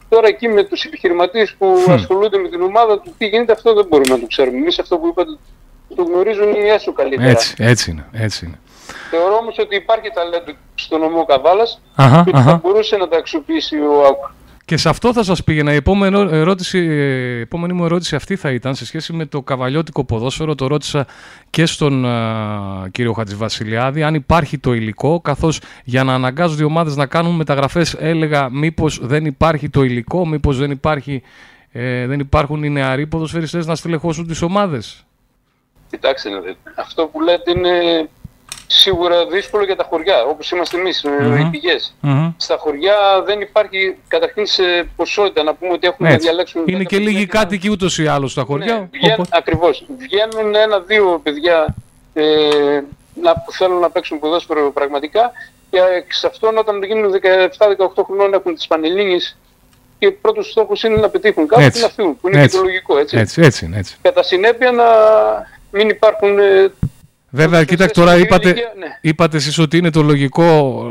Τώρα 0.10 0.28
εκεί 0.28 0.48
με 0.48 0.64
τους 0.64 0.84
επιχειρηματίες 0.84 1.56
που 1.58 1.86
ασχολούνται 1.90 2.38
με 2.38 2.50
την 2.50 2.62
ομάδα 2.62 3.00
του, 3.00 3.14
τι 3.18 3.28
γίνεται 3.28 3.52
αυτό 3.52 3.74
δεν 3.74 3.86
μπορούμε 3.90 4.16
να 4.16 4.20
το 4.20 4.26
ξέρουμε. 4.28 4.58
Εμείς 4.58 4.80
αυτό 4.80 4.98
που 4.98 5.08
είπατε 5.08 5.38
το 5.96 6.04
γνωρίζουν 6.04 6.54
οι 6.54 6.68
έσω 6.68 6.94
καλύτερα. 6.94 7.30
Έτσι, 7.30 7.56
έτσι 7.58 7.92
είναι. 7.92 8.06
Έτσι 8.14 8.46
είναι. 8.46 8.60
Θεωρώ 9.10 9.36
όμως 9.36 9.58
ότι 9.60 9.76
υπάρχει 9.76 10.12
ταλέντο 10.14 10.54
στον 10.76 11.00
νομό 11.00 11.26
Καβάλας 11.26 11.82
και 11.96 12.04
ότι 12.28 12.42
θα 12.42 12.60
μπορούσε 12.64 12.98
να 12.98 13.08
τα 13.08 13.18
αξιοποιήσει 13.18 13.76
ο 13.76 14.06
ΑΟΚ. 14.06 14.26
Και 14.66 14.78
σε 14.78 14.90
αυτό 14.90 15.14
θα 15.14 15.24
σας 15.24 15.44
πήγαινα. 15.44 15.74
Η 15.74 15.76
επόμενη, 15.76 16.28
ερώτηση, 16.32 16.78
η 16.78 17.40
επόμενη 17.40 17.74
μου 17.74 17.86
ερώτηση 17.86 18.16
αυτή 18.16 18.36
θα 18.36 18.52
ήταν 18.52 18.76
σε 18.76 18.86
σχέση 18.86 19.14
με 19.14 19.26
το 19.26 19.42
καβαλιώτικο 19.42 20.04
ποδόσφαιρο. 20.04 20.56
Το 20.56 20.68
ρώτησα 20.68 21.06
και 21.50 21.66
στον 21.66 22.06
α, 22.06 22.88
κύριο 22.92 23.14
Χατζηβασιλιάδη 23.14 24.04
αν 24.04 24.14
υπάρχει 24.16 24.58
το 24.58 24.74
υλικό, 24.74 25.22
καθώς 25.22 25.62
για 25.84 26.04
να 26.04 26.14
αναγκάζουν 26.14 26.60
οι 26.60 26.64
ομάδες 26.64 26.96
να 26.96 27.06
κάνουν 27.06 27.36
μεταγραφές 27.36 27.94
έλεγα 27.94 28.50
μήπως 28.50 29.00
δεν 29.02 29.26
υπάρχει 29.26 29.70
το 29.70 29.84
υλικό, 29.84 30.28
μήπως 30.28 30.58
δεν, 30.58 30.72
υπάρχει, 30.72 31.22
ε, 31.72 32.08
δεν 32.08 32.20
υπάρχουν 32.20 32.64
οι 32.64 32.70
νεαροί 32.70 33.08
ποδοσφαιριστές 33.08 33.66
να 33.66 33.76
στελεχώσουν 33.76 34.28
τις 34.28 34.42
ομάδες. 34.42 35.06
Κοιτάξτε, 35.90 36.30
αυτό 36.76 37.06
που 37.06 37.22
λέτε 37.22 37.52
είναι 37.52 37.70
σίγουρα 38.68 39.26
δύσκολο 39.26 39.64
για 39.64 39.76
τα 39.76 39.84
χωριά, 39.84 40.24
όπως 40.24 40.52
είμαστε 40.52 40.78
εμείς, 40.78 41.06
mm-hmm. 41.06 41.40
οι 41.40 41.50
πηγες 41.50 41.96
Στα 42.38 42.58
χωριά 42.58 43.24
δεν 43.26 43.42
υπάρχει 43.42 43.96
καταρχήν 44.08 44.46
σε 44.46 44.64
ποσότητα 44.96 45.44
να 45.44 45.54
πούμε 45.54 45.72
ότι 45.72 45.88
έχουμε 45.88 46.10
να 46.10 46.16
διαλέξουμε... 46.16 46.64
Είναι 46.68 46.84
και 46.84 46.98
λίγοι 46.98 47.26
κάτοικοι 47.26 47.70
ούτως 47.70 47.98
ή 47.98 48.08
άλλως 48.08 48.32
στα 48.32 48.44
χωριά. 48.44 48.74
Ναι, 48.74 48.88
βγαίνουν, 48.92 49.14
οπότε... 49.14 49.38
Ακριβώς. 49.38 49.86
Βγαίνουν 49.98 50.56
ένα-δύο 50.56 51.20
παιδιά 51.24 51.76
ε, 52.14 52.24
να, 53.22 53.34
που 53.34 53.52
θέλουν 53.52 53.80
να 53.80 53.90
παίξουν 53.90 54.20
ποδόσφαιρο 54.20 54.72
πραγματικά 54.72 55.32
και 55.70 55.80
εξ 55.98 56.24
αυτών 56.24 56.58
όταν 56.58 56.84
γίνουν 56.84 57.12
17-18 57.96 58.04
χρονών 58.06 58.34
έχουν 58.34 58.56
τις 58.56 58.68
Πανελλήνιες 58.68 59.38
και 60.00 60.12
πρώτος 60.12 60.50
στόχος 60.50 60.84
είναι 60.84 60.96
να 60.96 61.10
πετύχουν 61.10 61.48
κάτι 61.48 61.72
και 61.72 61.80
να 61.80 61.90
φύγουν, 61.90 62.20
που 62.20 62.28
είναι 62.28 62.42
έτσι. 62.42 62.50
και 62.50 62.58
το 62.58 62.64
λογικό, 62.64 62.98
έτσι. 62.98 63.18
Έτσι, 63.18 63.42
έτσι, 63.42 63.70
έτσι. 63.76 63.98
Κατά 64.02 64.24
συνέπεια 64.24 64.72
να 64.72 64.86
μην 65.72 65.90
υπάρχουν 65.90 66.40
ε, 66.40 66.72
Βέβαια, 67.36 67.64
κοίταξε 67.64 67.94
τώρα, 67.94 68.18
είπατε, 68.18 68.50
ναι. 68.50 68.88
είπατε 69.02 69.38
εσείς 69.38 69.60
ότι 69.60 69.78
είναι 69.78 69.90
το 69.90 70.02
λογικό 70.02 70.44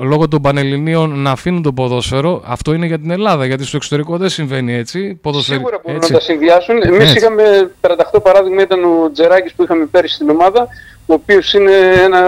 λόγω 0.03 0.29
των 0.29 0.43
Πανελληνίων 0.43 1.19
να 1.19 1.31
αφήνουν 1.31 1.63
το 1.63 1.73
ποδόσφαιρο. 1.73 2.43
Αυτό 2.47 2.73
είναι 2.73 2.87
για 2.87 2.99
την 2.99 3.11
Ελλάδα, 3.11 3.47
γιατί 3.47 3.65
στο 3.65 3.77
εξωτερικό 3.77 4.17
δεν 4.17 4.29
συμβαίνει 4.29 4.75
έτσι. 4.75 5.19
Ποδοσφαιρι... 5.23 5.59
Σίγουρα 5.59 5.81
μπορούν 5.83 5.97
έτσι. 6.01 6.13
να 6.13 6.19
τα 6.19 6.25
συνδυάσουν. 6.25 6.83
Εμείς 6.83 7.15
είχαμε, 7.15 7.71
38 7.81 8.23
παράδειγμα 8.23 8.63
ήταν 8.63 8.85
ο 8.85 9.11
Τζεράκης 9.13 9.53
που 9.53 9.63
είχαμε 9.63 9.85
πέρυσι 9.85 10.15
στην 10.15 10.31
ομάδα, 10.31 10.69
ο 11.07 11.15
οποίος 11.15 11.53
είναι 11.53 11.73
ένα, 12.03 12.21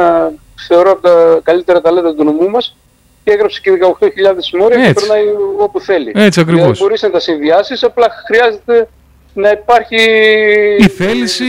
θεωρώ, 0.68 0.90
από 0.90 1.02
τα 1.02 1.40
καλύτερα 1.42 1.80
ταλέντα 1.80 2.14
του 2.14 2.24
νομού 2.24 2.50
μας 2.50 2.76
και 3.24 3.32
έγραψε 3.32 3.60
και 3.62 3.70
18.000 4.00 4.58
μόρια 4.58 4.86
και 4.86 4.92
περνάει 4.92 5.24
όπου 5.58 5.80
θέλει. 5.80 6.12
Έτσι 6.14 6.40
ακριβώς. 6.40 6.62
Δηλαδή 6.62 6.78
μπορείς 6.80 7.02
να 7.02 7.10
τα 7.10 7.20
συνδυάσεις, 7.20 7.82
απλά 7.82 8.06
χρειάζεται 8.26 8.88
να 9.40 9.50
υπάρχει 9.50 9.96
η 10.78 10.88
θέληση... 10.88 11.44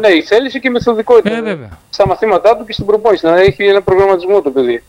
Ναι, 0.00 0.08
η 0.08 0.22
θέληση 0.22 0.60
και 0.60 0.68
η 0.68 0.70
μεθοδικότητα. 0.70 1.36
Ε, 1.36 1.40
βέβαια. 1.40 1.78
Στα 1.90 2.06
μαθήματά 2.06 2.56
του 2.56 2.64
και 2.64 2.72
στην 2.72 2.86
προπόνηση. 2.86 3.26
Να 3.26 3.40
έχει 3.40 3.64
ένα 3.64 3.82
προγραμματισμό 3.82 4.42
το 4.42 4.50
παιδί. 4.50 4.82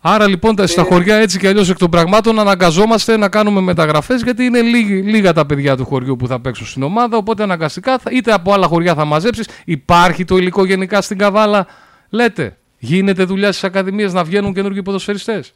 Άρα 0.00 0.28
λοιπόν 0.28 0.54
ε... 0.58 0.66
στα 0.66 0.82
χωριά 0.82 1.16
έτσι 1.16 1.38
και 1.38 1.48
αλλιώς 1.48 1.70
εκ 1.70 1.76
των 1.76 1.90
πραγμάτων 1.90 2.38
αναγκαζόμαστε 2.38 3.16
να 3.16 3.28
κάνουμε 3.28 3.60
μεταγραφές 3.60 4.22
γιατί 4.22 4.44
είναι 4.44 4.60
λίγα 4.60 5.32
τα 5.32 5.46
παιδιά 5.46 5.76
του 5.76 5.84
χωριού 5.84 6.16
που 6.16 6.26
θα 6.26 6.40
παίξουν 6.40 6.66
στην 6.66 6.82
ομάδα. 6.82 7.16
Οπότε 7.16 7.42
αναγκαστικά 7.42 8.00
είτε 8.10 8.32
από 8.32 8.52
άλλα 8.52 8.66
χωριά 8.66 8.94
θα 8.94 9.04
μαζέψεις. 9.04 9.48
Υπάρχει 9.64 10.24
το 10.24 10.36
υλικό 10.36 10.64
γενικά 10.64 11.00
στην 11.00 11.18
Καβάλα. 11.18 11.66
Λέτε, 12.10 12.56
γίνεται 12.78 13.24
δουλειά 13.24 13.48
στις 13.48 13.64
ακαδημίες 13.64 14.12
να 14.12 14.24
βγαίνουν 14.24 14.54
καινούργιοι 14.54 14.82
ποδοσφαιριστές; 14.82 15.52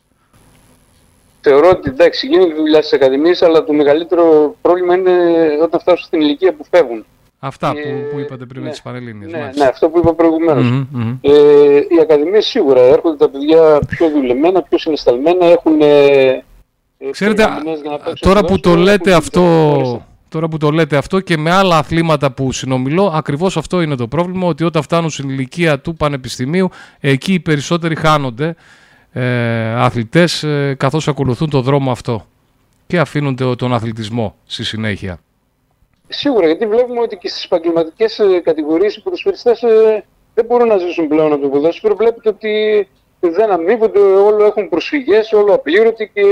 Θεωρώ 1.44 1.68
ότι 1.68 1.90
εντάξει, 1.90 2.26
γίνεται 2.26 2.54
δουλειά 2.54 2.80
στις 2.82 2.92
ακαδημίες, 2.92 3.42
αλλά 3.42 3.64
το 3.64 3.72
μεγαλύτερο 3.72 4.56
πρόβλημα 4.60 4.94
είναι 4.94 5.12
όταν 5.62 5.80
φτάσουν 5.80 6.06
στην 6.06 6.20
ηλικία 6.20 6.54
που 6.54 6.64
φεύγουν. 6.70 7.04
Αυτά 7.38 7.72
που, 7.72 8.12
που 8.12 8.18
είπατε 8.18 8.44
πριν 8.44 8.60
ναι, 8.60 8.66
με 8.66 8.70
τις 8.70 8.82
Πανελλήνιες. 8.82 9.32
Ναι, 9.32 9.50
ναι, 9.56 9.64
αυτό 9.64 9.88
που 9.88 9.98
είπα 9.98 10.14
Ε, 11.20 11.76
οι 11.76 12.00
ακαδημίες 12.00 12.46
σίγουρα 12.46 12.80
έρχονται 12.80 13.16
τα 13.16 13.28
παιδιά 13.28 13.78
πιο 13.88 14.08
δουλεμένα, 14.08 14.62
πιο 14.62 14.78
συναισθαλμένα, 14.78 15.46
έχουν. 15.46 15.80
Ε, 15.80 16.42
Ξέρετε, 17.10 17.44
τώρα 18.20 18.44
που 18.44 18.60
το 18.60 18.74
λέτε 18.74 19.12
αυτό. 19.14 20.06
Τώρα 20.28 20.48
που 20.48 20.56
το 20.56 20.70
λέτε 20.70 20.96
αυτό 20.96 21.20
και 21.20 21.36
με 21.36 21.50
άλλα 21.50 21.78
αθλήματα 21.78 22.32
που 22.32 22.52
συνομιλώ, 22.52 23.12
ακριβώς 23.14 23.56
αυτό 23.56 23.82
είναι 23.82 23.96
το 23.96 24.08
πρόβλημα, 24.08 24.46
ότι 24.46 24.64
όταν 24.64 24.82
φτάνουν 24.82 25.10
στην 25.10 25.28
ηλικία 25.28 25.80
του 25.80 25.94
πανεπιστημίου, 25.94 26.68
εκεί 27.00 27.32
οι 27.32 27.40
περισσότεροι 27.40 27.96
χάνονται 27.96 28.46
ε, 28.46 28.54
αθλητές 29.76 30.42
ε, 30.42 30.75
καθώς 30.78 31.09
ακολουθούν 31.09 31.50
το 31.50 31.61
δρόμο 31.61 31.90
αυτό 31.90 32.26
και 32.87 32.99
αφήνουν 32.99 33.56
τον 33.56 33.75
αθλητισμό 33.75 34.35
στη 34.47 34.64
συνέχεια. 34.64 35.18
Σίγουρα, 36.09 36.47
γιατί 36.47 36.66
βλέπουμε 36.66 37.00
ότι 37.00 37.16
και 37.16 37.28
στις 37.28 37.44
επαγγελματικές 37.44 38.18
ε, 38.18 38.40
κατηγορίες 38.44 38.97
οι 38.97 39.02
ποδοσφαιριστές 39.02 39.62
ε, 39.62 40.04
δεν 40.35 40.44
μπορούν 40.44 40.68
να 40.68 40.76
ζήσουν 40.76 41.09
πλέον 41.09 41.33
από 41.33 41.42
το 41.42 41.49
ποδόσφαιρο. 41.49 41.94
Βλέπετε 41.94 42.28
ότι 42.28 42.88
δεν 43.21 43.50
αμείβονται, 43.50 43.99
όλο 43.99 44.44
έχουν 44.44 44.68
προσφυγές, 44.68 45.33
όλο 45.33 45.54
απλήρωτοι 45.54 46.11
και 46.14 46.23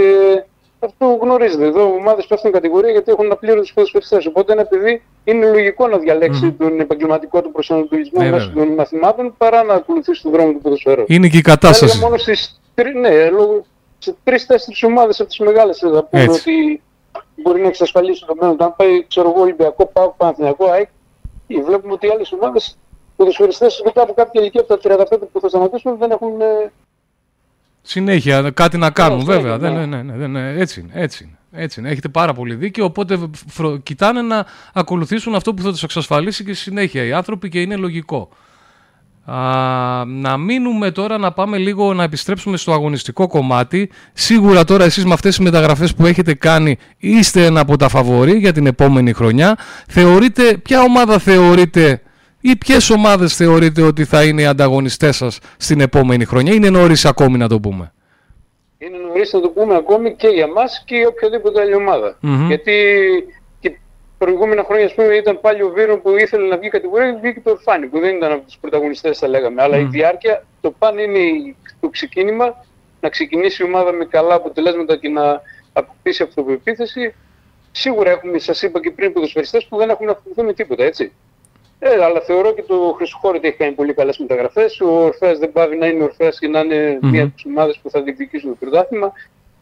αυτό 0.78 1.18
γνωρίζετε. 1.22 1.64
Εδώ 1.64 1.84
ομάδες 1.84 2.26
πέφτουν 2.26 2.52
κατηγορία 2.52 2.90
γιατί 2.90 3.10
έχουν 3.10 3.32
απλήρωτου 3.32 3.72
ποδοσφαιριστές. 3.74 4.26
Οπότε 4.26 4.52
ένα 4.52 4.64
παιδί 4.64 5.02
είναι 5.24 5.50
λογικό 5.50 5.88
να 5.88 5.98
διαλέξει 5.98 6.48
mm. 6.48 6.54
τον 6.58 6.80
επαγγελματικό 6.80 7.42
του 7.42 7.52
προσανατολισμό 7.52 8.30
μέσω 8.30 8.52
των 8.54 8.68
μαθημάτων 8.68 9.34
παρά 9.38 9.62
να 9.62 9.74
ακολουθήσει 9.74 10.22
τον 10.22 10.32
δρόμο 10.32 10.52
του 10.52 10.58
ποδοσφαίρου. 10.58 11.04
Είναι 11.06 11.28
και 11.28 11.38
η 11.38 11.40
κατάσταση. 11.40 11.98
μόνο 11.98 12.16
στις, 12.16 12.60
ναι, 12.74 13.10
σε 13.98 14.16
τρει-τέσσερι 14.24 14.76
ομάδες 14.82 15.20
από 15.20 15.28
τις 15.28 15.38
μεγάλες 15.38 15.78
θα 15.78 16.04
πούμε 16.04 16.22
ότι 16.22 16.82
μπορεί 17.42 17.60
να 17.60 17.68
εξασφαλίσει 17.68 18.24
το 18.26 18.34
μέλλον. 18.40 18.62
Αν 18.62 18.76
πάει, 18.76 19.06
ξέρω 19.06 19.30
εγώ, 19.30 19.40
Ολυμπιακό, 19.40 19.86
Πάο, 19.86 20.14
Παναθηνιακό, 20.16 20.66
ΑΕΚ, 20.66 20.88
βλέπουμε 21.64 21.92
ότι 21.92 22.06
οι 22.06 22.10
άλλες 22.10 22.32
ομάδες 22.32 22.78
ποδοσφαιριστές 23.16 23.82
μετά 23.84 24.02
από 24.02 24.12
κάποια 24.12 24.40
ηλικία 24.40 24.60
από 24.60 24.78
τα 24.78 24.96
35 25.10 25.18
που 25.32 25.40
θα 25.40 25.48
σταματήσουν 25.48 25.98
δεν 25.98 26.10
έχουν 26.10 26.40
ε, 26.40 26.72
Συνέχεια, 27.82 28.50
κάτι 28.50 28.78
να 28.78 28.90
κάνουν, 28.90 29.24
βέβαια. 29.24 29.56
Ναι. 29.58 29.70
Δεν, 29.70 29.88
ναι, 29.88 30.02
ναι, 30.02 30.26
ναι, 30.26 30.60
έτσι 30.60 30.80
είναι, 30.80 30.92
έτσι 30.94 31.24
είναι. 31.24 31.36
Έτσι 31.62 31.80
είναι. 31.80 31.90
Έχετε 31.90 32.08
πάρα 32.08 32.32
πολύ 32.32 32.54
δίκιο. 32.54 32.84
Οπότε 32.84 33.18
φρο... 33.46 33.76
κοιτάνε 33.76 34.22
να 34.22 34.46
ακολουθήσουν 34.72 35.34
αυτό 35.34 35.54
που 35.54 35.62
θα 35.62 35.70
τους 35.70 35.82
εξασφαλίσει 35.82 36.44
και 36.44 36.54
συνέχεια 36.54 37.04
οι 37.04 37.12
άνθρωποι 37.12 37.48
και 37.48 37.60
είναι 37.60 37.76
λογικό. 37.76 38.28
Α, 39.24 40.04
να 40.06 40.36
μείνουμε 40.36 40.90
τώρα, 40.90 41.18
να 41.18 41.32
πάμε 41.32 41.58
λίγο 41.58 41.94
να 41.94 42.02
επιστρέψουμε 42.02 42.56
στο 42.56 42.72
αγωνιστικό 42.72 43.26
κομμάτι. 43.26 43.90
Σίγουρα 44.12 44.64
τώρα 44.64 44.84
εσείς 44.84 45.04
με 45.04 45.12
αυτές 45.12 45.36
τις 45.36 45.44
μεταγραφές 45.44 45.94
που 45.94 46.06
έχετε 46.06 46.34
κάνει 46.34 46.76
είστε 46.98 47.44
ένα 47.44 47.60
από 47.60 47.76
τα 47.76 47.88
φαβορή 47.88 48.32
για 48.32 48.52
την 48.52 48.66
επόμενη 48.66 49.12
χρονιά. 49.12 49.58
Θεωρείτε, 49.88 50.56
ποια 50.56 50.80
ομάδα 50.80 51.18
θεωρείτε 51.18 52.02
ή 52.40 52.56
ποιες 52.56 52.90
ομάδες 52.90 53.36
θεωρείτε 53.36 53.82
ότι 53.82 54.04
θα 54.04 54.24
είναι 54.24 54.42
οι 54.42 54.46
ανταγωνιστές 54.46 55.16
σας 55.16 55.38
στην 55.56 55.80
επόμενη 55.80 56.24
χρονιά, 56.24 56.52
είναι 56.52 56.70
νωρίς 56.70 57.04
ακόμη 57.04 57.38
να 57.38 57.48
το 57.48 57.60
πούμε. 57.60 57.92
Είναι 58.78 58.96
νωρίς 59.06 59.32
να 59.32 59.40
το 59.40 59.48
πούμε 59.48 59.74
ακόμη 59.74 60.14
και 60.16 60.28
για 60.28 60.46
μας 60.46 60.82
και 60.86 60.96
για 60.96 61.08
οποιαδήποτε 61.08 61.60
άλλη 61.60 61.74
Γιατί 62.46 62.72
και 63.28 63.41
προηγούμενα 64.22 64.64
χρόνια 64.64 64.84
ας 64.84 64.94
πούμε, 64.94 65.14
ήταν 65.14 65.40
πάλι 65.40 65.62
ο 65.62 65.70
Βίρο 65.70 65.98
που 65.98 66.16
ήθελε 66.16 66.46
να 66.48 66.56
βγει 66.56 66.68
κατηγορία 66.68 67.12
και 67.12 67.18
βγήκε 67.20 67.40
το 67.40 67.50
Ορφάνι 67.50 67.86
που 67.86 67.98
δεν 68.00 68.16
ήταν 68.16 68.32
από 68.32 68.44
τους 68.46 68.58
πρωταγωνιστές, 68.60 69.18
θα 69.18 69.28
λέγαμε. 69.28 69.62
Αλλά 69.62 69.76
η 69.78 69.84
διάρκεια, 69.84 70.44
το 70.60 70.70
παν 70.70 70.98
είναι 70.98 71.54
το 71.80 71.88
ξεκίνημα 71.88 72.64
να 73.00 73.08
ξεκινήσει 73.08 73.62
η 73.62 73.66
ομάδα 73.66 73.92
με 73.92 74.04
καλά 74.04 74.34
αποτελέσματα 74.34 74.96
και 74.96 75.08
να 75.08 75.40
αποκτήσει 75.72 76.22
αυτοπεποίθηση. 76.22 77.14
Σίγουρα 77.72 78.10
έχουμε, 78.10 78.38
σας 78.38 78.62
είπα 78.62 78.80
και 78.80 78.90
πριν, 78.90 79.12
ποδοσφαιριστές 79.12 79.66
που 79.66 79.76
δεν 79.76 79.90
έχουν 79.90 80.06
να 80.06 80.44
με 80.44 80.52
τίποτα, 80.52 80.84
έτσι. 80.84 81.12
Ε, 81.78 82.04
αλλά 82.04 82.20
θεωρώ 82.20 82.52
και 82.54 82.62
το 82.62 82.94
Χρυσοχώρη 82.96 83.36
ότι 83.36 83.48
έχει 83.48 83.56
κάνει 83.56 83.72
πολύ 83.72 83.94
καλές 83.94 84.18
μεταγραφές. 84.18 84.80
Ο 84.80 85.04
Ορφέας 85.04 85.38
δεν 85.38 85.52
πάει 85.52 85.76
να 85.76 85.86
είναι 85.86 86.02
Ορφέας 86.02 86.38
και 86.38 86.48
να 86.48 86.60
είναι 86.60 86.98
mm-hmm. 86.98 87.08
μία 87.10 87.22
από 87.22 87.34
τις 87.34 87.44
ομάδες 87.44 87.78
που 87.82 87.90
θα 87.90 88.02
διεκδικήσουν 88.02 88.50
το 88.50 88.56
πρωτάθλημα. 88.60 89.12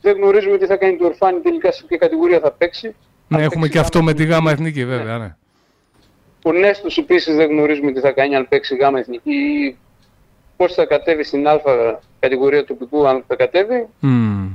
Δεν 0.01 0.17
γνωρίζουμε 0.17 0.59
τι 0.59 0.67
θα 0.67 0.77
κάνει 0.77 0.97
το 0.97 1.05
Ορφάνι 1.05 1.41
τελικά 1.41 1.73
σε 1.73 1.85
ποια 1.87 1.97
κατηγορία 1.97 2.41
θα 2.41 2.51
παίξει. 2.51 2.95
Ναι, 3.37 3.43
έχουμε 3.43 3.69
και 3.69 3.79
αυτό 3.79 4.03
με 4.03 4.13
τη 4.13 4.25
ΓΑΜΑ 4.25 4.51
Εθνική, 4.51 4.85
βέβαια. 4.85 5.19
Ναι. 5.19 5.25
ναι. 5.25 5.35
Ο 6.43 6.53
Νέστο 6.53 6.89
επίσης 6.97 7.37
δεν 7.37 7.51
γνωρίζουμε 7.51 7.93
τι 7.93 8.01
θα 8.01 8.11
κάνει 8.11 8.37
αν 8.37 8.49
παίξει 8.49 8.77
ΓΑΜΑ 8.77 8.99
Εθνική. 8.99 9.77
Πώς 10.57 10.75
θα 10.75 10.85
κατέβει 10.85 11.25
στην 11.25 11.49
Α 11.49 11.61
κατηγορία 12.21 12.65
τοπικού, 12.65 13.09
αν 13.09 13.25
θα 13.27 13.35
κατέβει. 13.35 13.87
Mm. 14.03 14.49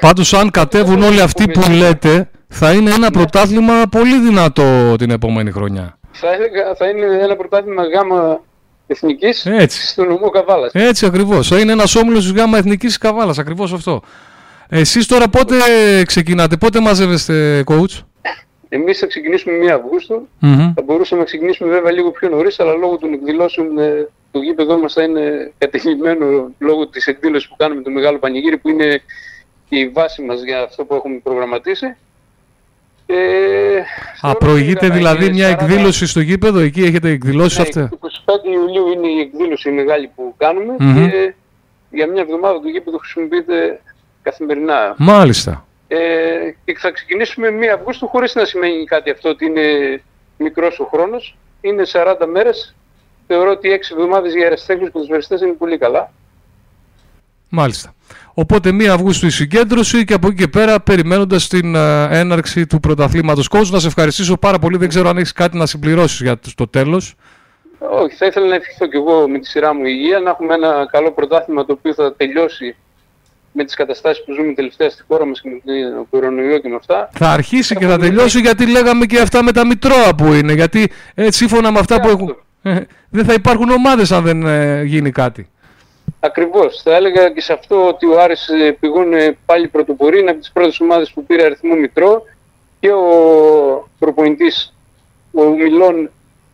Πάντως, 0.00 0.34
αν 0.34 0.50
κατέβουν 0.50 1.02
όλοι 1.02 1.20
αυτοί 1.20 1.48
που 1.48 1.70
λέτε, 1.70 2.30
θα 2.48 2.72
είναι 2.72 2.90
ένα 2.90 2.98
ναι. 2.98 3.10
πρωτάθλημα 3.10 3.82
πολύ 3.90 4.20
δυνατό 4.20 4.96
την 4.96 5.10
επόμενη 5.10 5.50
χρονιά 5.50 5.98
θα, 6.16 6.32
έλεγα, 6.32 6.74
θα 6.74 6.88
είναι 6.88 7.06
ένα 7.22 7.36
πρωτάθλημα 7.36 7.82
γάμα 7.84 8.40
εθνικής 8.86 9.46
στον 9.68 10.08
νομό 10.08 10.30
Καβάλας. 10.30 10.72
Έτσι 10.74 11.06
ακριβώς. 11.06 11.48
Θα 11.48 11.58
είναι 11.58 11.72
ένας 11.72 11.94
όμιλος 11.94 12.26
τη 12.26 12.38
γάμα 12.38 12.58
εθνικής 12.58 12.98
Καβάλας. 12.98 13.38
Ακριβώς 13.38 13.72
αυτό. 13.72 14.02
Εσείς 14.68 15.06
τώρα 15.06 15.28
πότε 15.28 15.54
ξεκινάτε, 16.06 16.56
πότε 16.56 16.80
μαζεύεστε, 16.80 17.64
coach; 17.66 18.00
Εμείς 18.68 18.98
θα 18.98 19.06
ξεκινήσουμε 19.06 19.58
1 19.66 19.68
Αυγούστου. 19.68 20.28
Mm-hmm. 20.42 20.72
Θα 20.74 20.82
μπορούσαμε 20.84 21.20
να 21.20 21.26
ξεκινήσουμε 21.26 21.70
βέβαια 21.70 21.92
λίγο 21.92 22.10
πιο 22.10 22.28
νωρίς, 22.28 22.60
αλλά 22.60 22.72
λόγω 22.72 22.96
των 22.96 23.12
εκδηλώσεων 23.12 23.78
ε, 23.78 24.08
το 24.30 24.38
γήπεδο 24.38 24.78
μας 24.78 24.92
θα 24.92 25.02
είναι 25.02 25.52
κατεχειμένο 25.58 26.50
λόγω 26.58 26.88
της 26.88 27.06
εκδήλωσης 27.06 27.48
που 27.48 27.56
κάνουμε 27.56 27.82
το 27.82 27.90
μεγάλο 27.90 28.18
πανηγύρι, 28.18 28.58
που 28.58 28.68
είναι 28.68 29.02
η 29.68 29.88
βάση 29.88 30.22
μας 30.22 30.42
για 30.42 30.62
αυτό 30.62 30.84
που 30.84 30.94
έχουμε 30.94 31.20
προγραμματίσει. 31.22 31.96
Ε, 33.06 33.16
Α, 34.20 34.36
προηγείται 34.36 34.88
δηλαδή 34.88 35.30
μια 35.30 35.48
εκδήλωση 35.48 36.06
στο 36.06 36.20
γήπεδο, 36.20 36.58
εκεί 36.58 36.82
έχετε 36.82 37.08
εκδηλώσεις 37.08 37.58
ναι, 37.58 37.62
αυτά; 37.62 37.98
25 38.00 38.52
Ιουλίου 38.52 38.92
είναι 38.92 39.08
η 39.08 39.20
εκδήλωση 39.20 39.70
μεγάλη 39.70 40.10
που 40.14 40.34
κάνουμε 40.36 40.74
και 40.78 41.34
για 41.90 42.06
μια 42.06 42.22
εβδομάδα 42.22 42.60
το 42.60 42.68
γήπεδο 42.68 42.98
χρησιμοποιείται 42.98 43.80
καθημερινά. 44.22 44.94
Μάλιστα. 44.98 45.65
Ε, 45.88 45.98
και 46.64 46.78
θα 46.78 46.90
ξεκινήσουμε 46.90 47.48
1 47.48 47.66
Αυγούστου 47.74 48.08
χωρίς 48.08 48.34
να 48.34 48.44
σημαίνει 48.44 48.84
κάτι 48.84 49.10
αυτό 49.10 49.28
ότι 49.28 49.44
είναι 49.44 49.62
μικρός 50.38 50.80
ο 50.80 50.88
χρόνος. 50.92 51.36
Είναι 51.60 51.82
40 51.92 52.26
μέρες. 52.26 52.74
Θεωρώ 53.26 53.50
ότι 53.50 53.70
6 53.70 53.92
εβδομάδες 53.92 54.32
για 54.32 54.42
αεραστέχνες 54.42 54.90
και 54.92 54.98
τους 54.98 55.40
είναι 55.40 55.52
πολύ 55.52 55.78
καλά. 55.78 56.12
Μάλιστα. 57.48 57.94
Οπότε 58.34 58.68
1 58.68 58.84
Αυγούστου 58.84 59.26
η 59.26 59.30
συγκέντρωση 59.30 60.04
και 60.04 60.14
από 60.14 60.26
εκεί 60.26 60.36
και 60.36 60.48
πέρα 60.48 60.80
περιμένοντας 60.80 61.48
την 61.48 61.74
uh, 61.76 62.08
έναρξη 62.10 62.66
του 62.66 62.80
πρωταθλήματος 62.80 63.48
κόσμου. 63.48 63.74
Να 63.74 63.80
σε 63.80 63.86
ευχαριστήσω 63.86 64.36
πάρα 64.36 64.58
πολύ. 64.58 64.76
Δεν 64.76 64.88
ξέρω 64.88 65.08
αν 65.08 65.16
έχεις 65.16 65.32
κάτι 65.32 65.56
να 65.56 65.66
συμπληρώσεις 65.66 66.20
για 66.20 66.38
το 66.54 66.68
τέλος. 66.68 67.14
Όχι, 67.78 68.16
θα 68.16 68.26
ήθελα 68.26 68.46
να 68.46 68.54
ευχηθώ 68.54 68.86
και 68.86 68.96
εγώ 68.96 69.28
με 69.28 69.38
τη 69.38 69.46
σειρά 69.46 69.74
μου 69.74 69.84
υγεία, 69.84 70.18
να 70.18 70.30
έχουμε 70.30 70.54
ένα 70.54 70.88
καλό 70.90 71.12
πρωτάθλημα 71.12 71.64
το 71.64 71.72
οποίο 71.72 71.94
θα 71.94 72.14
τελειώσει 72.14 72.76
με 73.56 73.64
τις 73.64 73.74
καταστάσεις 73.74 74.24
που 74.24 74.32
ζούμε 74.32 74.52
τελευταία 74.52 74.90
στη 74.90 75.02
χώρα 75.08 75.26
μας 75.26 75.40
και 75.40 75.48
με 75.48 75.90
τον 75.94 76.06
κορονοϊό 76.10 76.58
και 76.58 76.68
με 76.68 76.74
αυτά. 76.74 77.10
Θα 77.12 77.30
αρχίσει 77.30 77.76
και 77.76 77.86
θα 77.86 77.98
τελειώσει 77.98 78.40
γιατί 78.40 78.70
λέγαμε 78.70 79.06
και 79.06 79.20
αυτά 79.20 79.42
με 79.42 79.52
τα 79.52 79.66
Μητρώα 79.66 80.14
που 80.14 80.32
είναι. 80.32 80.52
Γιατί 80.52 80.90
ε, 81.14 81.30
σύμφωνα 81.30 81.72
με 81.72 81.78
αυτά 81.78 82.00
που 82.00 82.08
έχουν... 82.08 82.36
Ε, 82.62 82.80
δεν 83.10 83.24
θα 83.24 83.32
υπάρχουν 83.32 83.70
ομάδες 83.70 84.12
αν 84.12 84.24
δεν 84.24 84.46
ε, 84.46 84.82
γίνει 84.82 85.10
κάτι. 85.10 85.48
Ακριβώς. 86.20 86.80
Θα 86.82 86.94
έλεγα 86.94 87.30
και 87.30 87.40
σε 87.40 87.52
αυτό 87.52 87.88
ότι 87.88 88.06
ο 88.06 88.20
Άρης 88.20 88.48
ε, 88.48 88.76
πηγούν 88.80 89.12
ε, 89.12 89.36
πάλι 89.46 89.68
πρωτοπορεί, 89.68 90.18
είναι 90.20 90.30
από 90.30 90.40
τις 90.40 90.50
πρώτες 90.52 90.80
ομάδες 90.80 91.12
που 91.12 91.24
πήρε 91.24 91.44
αριθμό 91.44 91.74
Μητρό 91.74 92.22
και 92.80 92.88
ο 92.88 93.88
προπονητής, 93.98 94.74
ο 95.32 95.42
Μιλών, 95.42 96.10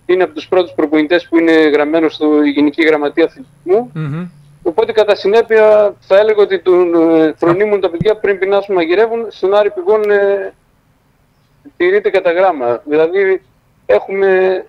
είναι 0.07 0.23
από 0.23 0.35
τους 0.35 0.49
πρώτους 0.49 0.73
προπονητές 0.73 1.27
που 1.29 1.39
είναι 1.39 1.53
γραμμένος 1.53 2.15
στο 2.15 2.43
Γενική 2.43 2.83
Γραμματεία 2.83 3.25
Αθλητισμού. 3.25 3.93
Mm-hmm. 3.95 4.29
Οπότε 4.63 4.93
κατά 4.93 5.15
συνέπεια 5.15 5.95
θα 6.01 6.19
έλεγα 6.19 6.43
ότι 6.43 6.61
τον 6.61 6.95
ε, 6.95 7.35
φρονίμουν 7.37 7.81
τα 7.81 7.91
παιδιά 7.91 8.17
πριν 8.17 8.39
πεινάσουν 8.39 8.75
μαγειρεύουν, 8.75 9.27
στον 9.29 9.55
Άρη 9.55 9.71
πηγών 9.71 10.11
ε, 10.11 10.55
τηρείται 11.77 12.11
κατά 12.11 12.33
γράμμα. 12.33 12.83
Δηλαδή 12.85 13.43
έχουμε 13.87 14.65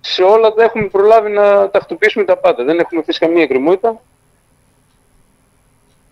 σε 0.00 0.22
όλα 0.22 0.52
τα 0.52 0.62
έχουμε 0.62 0.86
προλάβει 0.86 1.30
να 1.30 1.70
τακτοποιήσουμε 1.70 2.24
τα 2.24 2.36
πάντα. 2.36 2.64
Δεν 2.64 2.78
έχουμε 2.78 3.00
αφήσει 3.00 3.18
καμία 3.18 3.42
εκκρεμότητα. 3.42 4.00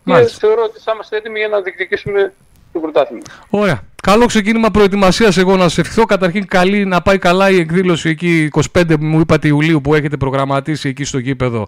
Και 0.04 0.12
θεωρώ 0.38 0.62
ότι 0.62 0.80
θα 0.80 0.92
είμαστε 0.94 1.16
έτοιμοι 1.16 1.38
για 1.38 1.48
να 1.48 1.60
διεκδικήσουμε 1.60 2.32
το 2.72 2.78
πρωτάθλημα. 2.78 3.22
Ωραία. 3.50 3.82
Καλό 4.02 4.26
ξεκίνημα 4.26 4.70
προετοιμασίας. 4.70 5.36
Εγώ 5.36 5.56
να 5.56 5.68
σε 5.68 5.80
ευχηθώ. 5.80 6.04
Καταρχήν, 6.04 6.46
καλή, 6.46 6.84
να 6.84 7.02
πάει 7.02 7.18
καλά 7.18 7.50
η 7.50 7.58
εκδήλωση 7.58 8.08
εκεί 8.08 8.48
25 8.74 8.96
μου 8.98 9.20
είπατε 9.20 9.48
Ιουλίου 9.48 9.80
που 9.80 9.94
έχετε 9.94 10.16
προγραμματίσει 10.16 10.88
εκεί 10.88 11.04
στο 11.04 11.18
γήπεδο. 11.18 11.66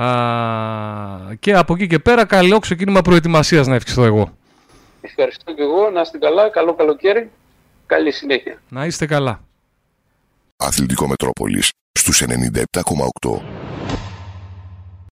Α, 0.00 1.34
και 1.40 1.54
από 1.54 1.74
εκεί 1.74 1.86
και 1.86 1.98
πέρα, 1.98 2.24
καλό 2.24 2.58
ξεκίνημα 2.58 3.00
προετοιμασίας 3.02 3.66
να 3.66 3.74
ευχηθώ 3.74 4.04
εγώ. 4.04 4.32
Ευχαριστώ 5.00 5.54
και 5.54 5.62
εγώ. 5.62 5.90
Να 5.90 6.00
είστε 6.00 6.18
καλά. 6.18 6.48
Καλό 6.48 6.74
καλοκαίρι. 6.74 7.30
Καλή 7.86 8.10
συνέχεια. 8.12 8.62
Να 8.68 8.84
είστε 8.84 9.06
καλά. 9.06 9.40
Αθλητικό 10.56 11.06
Μετρόπολης 11.06 11.70
στους 11.98 12.22
97,8. 12.22 13.57